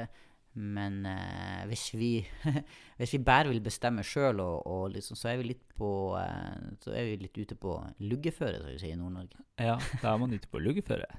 [0.54, 2.12] men eh, hvis, vi,
[3.00, 4.42] hvis vi bare vil bestemme sjøl,
[4.94, 5.32] liksom, så
[6.20, 9.42] eh, Så er vi litt ute på luggeføre, som vi sier i Nord-Norge.
[9.62, 11.10] Ja, da er man ute på luggeføre.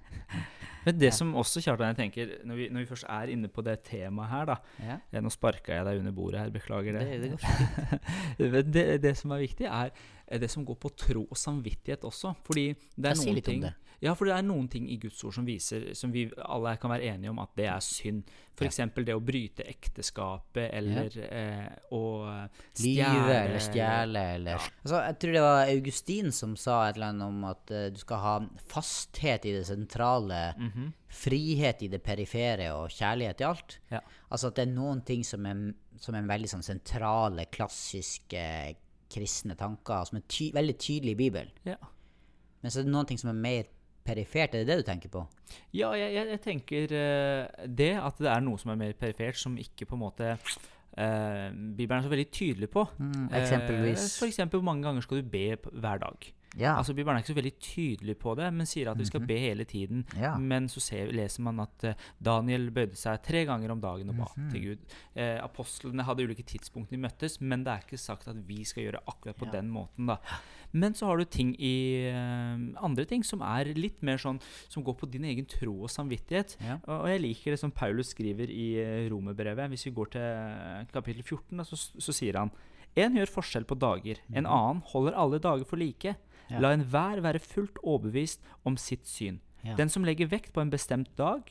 [0.84, 3.64] Men det som også, Kjartan, jeg tenker, når vi, når vi først er inne på
[3.66, 7.06] det temaet her, da Ja, eh, Nå sparka jeg deg under bordet her, beklager det.
[7.24, 7.38] det,
[8.38, 8.60] det.
[8.74, 9.90] Det, det som er viktig, er
[10.26, 12.34] er det som går på tro og samvittighet også.
[12.46, 13.74] Fordi det er Ja, si noen ting det.
[14.04, 16.92] Ja, for det er noen ting i Guds ord som viser, som vi alle kan
[16.92, 18.26] være enige om at det er synd.
[18.54, 18.66] F.eks.
[18.68, 22.02] eksempel det å bryte ekteskapet, eller eh, å
[22.84, 27.26] Lyve eller stjele eller altså, Jeg tror det var Augustin som sa et eller annet
[27.26, 28.34] om at uh, du skal ha
[28.70, 30.92] fasthet i det sentrale, Mhm.
[31.14, 33.78] frihet i det perifere og kjærlighet i alt.
[33.90, 34.00] Ja.
[34.30, 35.64] Altså at det er noen ting som er,
[36.02, 38.46] som er veldig sånn sentrale, klassiske
[39.14, 41.50] kristne tanker, som er ty veldig tydelig i Bibelen.
[41.64, 41.76] Ja.
[42.62, 43.66] Men så er det noen ting som er mer
[44.04, 44.54] perifert.
[44.54, 45.24] Er det det du tenker på?
[45.76, 49.38] Ja, jeg, jeg, jeg tenker uh, det, at det er noe som er mer perifert,
[49.40, 52.86] som ikke på en måte uh, Bibelen er så veldig tydelig på.
[52.98, 54.06] Mm, eksempelvis.
[54.14, 56.32] Uh, for eksempel hvor mange ganger skal du be hver dag?
[56.54, 56.76] Ja.
[56.78, 59.34] Altså Bibelen er ikke så veldig tydelig på det, men sier at vi skal be
[59.42, 60.04] hele tiden.
[60.14, 60.36] Ja.
[60.38, 64.20] Men så ser, leser man at uh, Daniel bøyde seg tre ganger om dagen og
[64.20, 64.84] ba til Gud.
[65.18, 68.86] Uh, apostlene hadde ulike tidspunkt de møttes, men det er ikke sagt at vi skal
[68.86, 69.56] gjøre akkurat på Ja.
[69.58, 70.06] den måten.
[70.12, 70.20] da.
[70.74, 71.74] Men så har du ting i
[72.10, 75.92] eh, andre ting som er litt mer sånn som går på din egen tro og
[75.92, 76.56] samvittighet.
[76.64, 76.80] Ja.
[76.90, 79.70] Og jeg liker det som Paulus skriver i eh, Romerbrevet.
[79.70, 82.54] Hvis vi går til eh, kapittel 14, da, så, så sier han
[82.98, 86.12] En gjør forskjell på dager, en annen holder alle dager for like.
[86.50, 86.60] Ja.
[86.62, 89.40] La enhver være fullt overbevist om sitt syn.
[89.64, 89.74] Ja.
[89.78, 91.48] Den som legger vekt på en bestemt dag,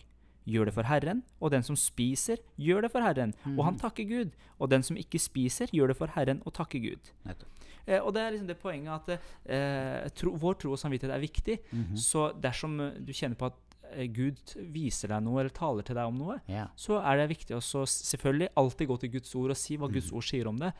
[0.47, 4.07] gjør det for Herren, og den som spiser, gjør det for Herren, og han takker
[4.07, 4.33] Gud.
[4.59, 7.11] Og den som ikke spiser, gjør det for Herren og takker Gud.
[7.27, 7.49] Nettopp.
[7.85, 11.23] Eh, og det er liksom det poenget at eh, tro, vår tro og samvittighet er
[11.23, 11.59] viktig.
[11.71, 11.99] Mhm.
[11.99, 15.99] Så dersom eh, du kjenner på at eh, Gud viser deg noe, eller taler til
[15.99, 16.69] deg om noe, yeah.
[16.75, 20.13] så er det viktig å selvfølgelig alltid gå til Guds ord og si hva Guds
[20.15, 20.73] ord sier om det.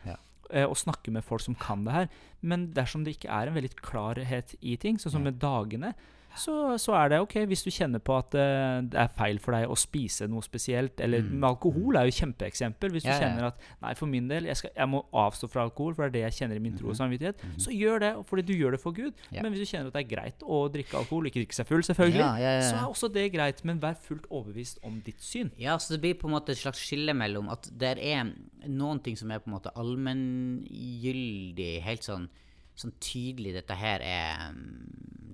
[0.50, 2.10] Eh, Og snakke med folk som kan det her.
[2.42, 5.94] Men dersom det ikke er en veldig klarhet i ting, sånn som med dagene,
[6.36, 9.54] så, så er det ok hvis du kjenner på at eh, det er feil for
[9.54, 11.00] deg å spise noe spesielt.
[11.04, 11.38] Eller Mm.
[11.40, 12.92] med alkohol er jo kjempeeksempel.
[12.92, 13.20] Hvis du Ja, ja.
[13.28, 16.10] kjenner at nei, for min del, jeg, skal, jeg må avstå fra alkohol, for det
[16.10, 18.72] er det jeg kjenner i min tro og samvittighet, så gjør det, fordi du gjør
[18.78, 19.14] det for Gud.
[19.14, 19.36] Mhm.
[19.38, 19.42] Ja.
[19.44, 21.84] Men hvis du kjenner at det er greit å drikke alkohol, ikke drikke seg full,
[21.84, 22.26] selvfølgelig,
[22.70, 23.64] så er også det greit.
[23.64, 25.52] Men vær fullt overbevist om ditt syn.
[25.58, 28.34] Ja, så det blir på en måte et slags skille mellom at det er
[28.68, 32.28] noen ting som er på en måte allmenngyldig, helt sånn,
[32.76, 34.64] sånn tydelig Dette her er um,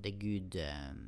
[0.03, 1.05] det Gud um,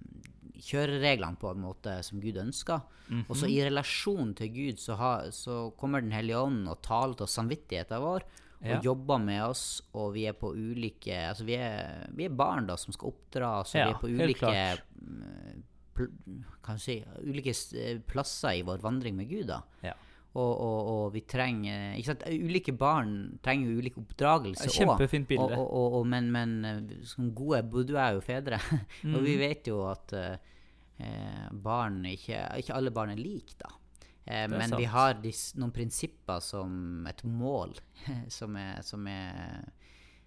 [0.61, 2.83] Kjørereglene på en måte som Gud ønsker.
[3.27, 7.17] Og så i relasjon til Gud så, ha, så kommer Den hellige ånd og taler
[7.17, 8.27] til samvittigheten vår.
[8.61, 8.77] Og Ja.
[8.85, 12.75] jobber med oss, og vi er på ulike Altså vi er, vi er barn da
[12.77, 14.51] som skal oppdras, og Ja, vi er på ulike
[15.01, 15.63] mm,
[15.97, 16.05] pl
[16.61, 19.47] kan jeg si, ulike eh, plasser i vår vandring med Gud.
[19.49, 19.63] da.
[19.81, 19.95] Ja.
[20.31, 22.21] Og, og, og vi trenger ikke sant?
[22.31, 23.09] Ulike barn
[23.43, 24.75] trenger jo ulik oppdragelse òg.
[24.77, 25.57] Kjempefint bilde.
[25.57, 28.61] Og, og, og, og, men, men eh, som gode Bodø er jo fedre.
[29.11, 29.25] og Mm.
[29.25, 30.37] vi vet jo at eh,
[31.03, 33.73] eh, barn ikke, ikke alle barn er like, da.
[34.23, 37.75] Eh, men vi har dis, noen prinsipper som et mål
[38.37, 39.67] som, er, som, er,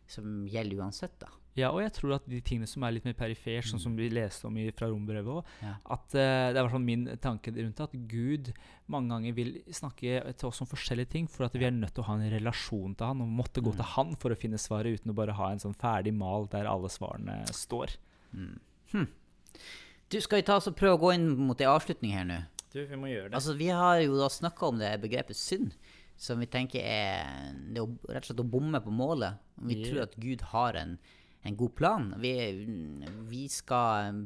[0.07, 1.33] som gjelder uansett, da.
[1.57, 4.09] Ja, og jeg tror at de tingene som er litt mer perifert, sånn som vi
[4.11, 5.69] leste om i, fra rombrevet òg, Mm.
[5.69, 5.75] Ja.
[5.95, 8.53] at eh, det er i hvert fall min tanke rundt det, at Gud
[8.89, 12.03] mange ganger vil snakke til oss om forskjellige ting, for at vi er nødt til
[12.03, 13.77] å ha en relasjon til Han, og måtte gå Mm.
[13.77, 16.67] til Han for å finne svaret, uten å bare ha en sånn ferdig mal der
[16.67, 17.95] alle svarene står.
[20.11, 22.41] Du, Skal vi ta oss og prøve å gå inn mot en avslutning her nå?
[22.75, 23.39] Du, vi må gjøre det.
[23.39, 25.75] Altså, Vi har jo da snakka om det begrepet synd.
[26.17, 29.35] som vi tenker er det er å- rett og slett å bomme på målet.
[29.59, 29.89] Vi yeah.
[29.91, 30.93] tror at Gud har en,
[31.45, 32.13] en god plan.
[32.23, 32.35] Vi,
[33.31, 34.25] vi skal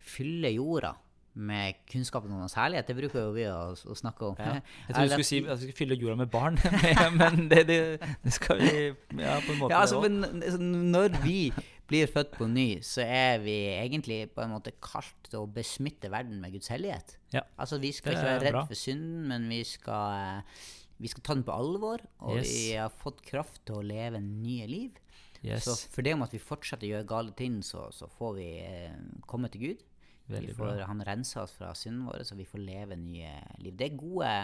[0.00, 0.94] fylle jorda
[1.40, 2.88] med kunnskapen om hans herlighet.
[2.90, 4.38] Det bruker jo vi å, å snakke om.
[4.38, 4.56] Ja.
[4.88, 6.58] Jeg tror trodde du skulle si at vi skulle fylle jorda med barn,
[7.20, 7.78] men det, det,
[8.24, 8.72] det skal vi
[9.22, 9.70] Ja, på en måte.
[9.72, 11.38] Ja, altså, men altså, når vi
[11.90, 16.10] blir født på ny, så er vi egentlig på en måte kalt til å besmitte
[16.12, 17.16] verden med Guds hellighet.
[17.34, 17.42] Ja.
[17.58, 20.66] Altså, vi skal ikke være redd for synden, men vi skal, eh,
[21.02, 22.50] vi skal ta den på alvor, og Yes.
[22.50, 24.98] vi har fått kraft til å leve nye liv.
[25.42, 25.64] Yes.
[25.64, 28.48] Så for det om at vi fortsetter å gjøre gale ting, så, så får vi
[28.60, 28.98] eh,
[29.30, 29.86] komme til Gud.
[30.30, 30.88] Veldig vi får, bra.
[30.90, 33.74] Han renser oss fra synden vår, så vi får leve nye liv.
[33.78, 34.34] Det er gode,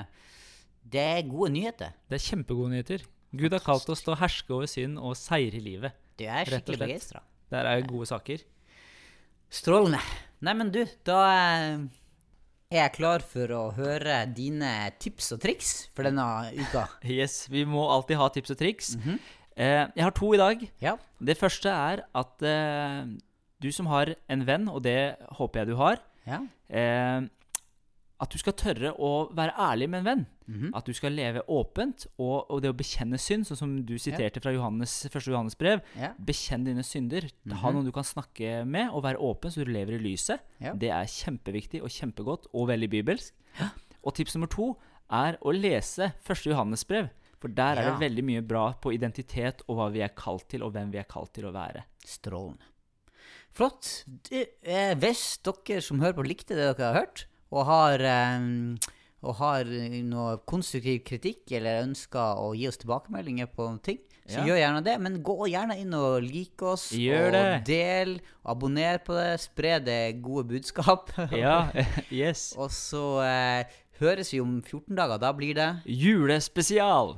[0.97, 1.95] det er gode nyheter.
[2.09, 3.07] Det er kjempegode nyheter.
[3.37, 5.95] Gud har kalt oss til å herske over synd og seire livet.
[6.17, 7.23] Det er skikkelig begeistra.
[7.53, 8.43] Der er gode saker.
[9.53, 10.01] Strålende.
[10.43, 11.85] Nei, men du, da eh,
[12.73, 16.25] er jeg klar for å høre dine tips og triks for denne
[16.57, 16.87] uka.
[17.19, 18.95] Yes, Vi må alltid ha tips og triks.
[18.99, 19.21] Mhm.
[19.21, 20.67] eh, jeg har to i dag.
[20.83, 20.97] Ja.
[21.19, 23.07] Det første er at eh,
[23.63, 26.43] du som har en venn, og det håper jeg du har, ja.
[26.69, 27.25] eh,
[28.17, 30.25] at du skal tørre å være ærlig med en venn.
[30.47, 30.71] Mhm.
[30.79, 34.41] At du skal leve åpent, og, og det å bekjenne synd, sånn som du siterte
[34.45, 35.83] fra Johannes, første Johannes brev.
[35.99, 36.13] ja.
[36.17, 37.27] Bekjenn dine synder.
[37.51, 40.45] Ha noen du kan snakke med, og være åpen så du lever i lyset.
[40.63, 40.73] Ja.
[40.77, 43.35] Det er kjempeviktig og kjempegodt, og veldig bibelsk.
[44.07, 44.75] Og tips nummer to
[45.11, 47.09] er å lese første Johannes brev.
[47.41, 50.63] For der er det veldig mye bra på identitet og hva vi er kalt til,
[50.65, 51.85] og hvem vi er kalt til å være.
[52.07, 52.65] Strålende.
[53.57, 54.05] Flott.
[54.33, 58.49] Eh, hvis dere som hører på, likte det dere har hørt, og har, eh,
[59.27, 59.65] og har
[60.05, 64.45] noe konstruktiv kritikk eller ønsker å gi oss tilbakemeldinger på ting, så Ja.
[64.45, 65.01] gjør gjerne det.
[65.01, 67.65] Men gå gjerne inn og lik oss, Gjør og det.
[67.65, 69.41] del, abonner på det.
[69.41, 71.11] Spre det gode budskap.
[71.33, 71.71] Ja,
[72.11, 72.53] yes.
[72.59, 73.65] Og så eh,
[74.01, 75.21] høres vi om 14 dager.
[75.23, 77.17] Da blir det Julespesial!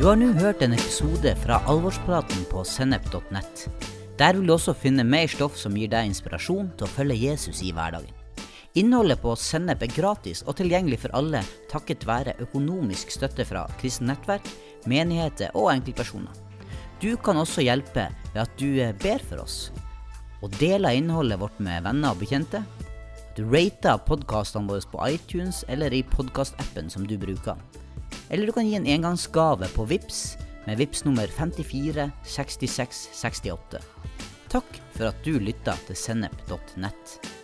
[0.00, 3.66] Du har nå hørt en episode fra Alvorspraten på sennep.nett.
[4.16, 7.60] Der vil du også finne mer stoff som gir deg inspirasjon til å følge Jesus
[7.64, 8.16] i hverdagen.
[8.80, 11.40] Innholdet på Sennep er gratis og tilgjengelig for alle
[11.72, 14.46] takket være økonomisk støtte fra kristen nettverk,
[14.86, 16.36] menigheter og enkeltpersoner.
[17.02, 19.72] Du kan også hjelpe ved at du eh, ber for oss,
[20.40, 22.62] og deler innholdet vårt med venner og bekjente.
[23.36, 27.56] Du rater podkastene våre på iTunes eller i podkastappen som du bruker.
[28.30, 30.22] Eller du kan gi en engangsgave på VIPS
[30.66, 33.82] med VIPS nummer 54 66 68.
[34.50, 37.39] Takk for at du lytta til sennep.nett.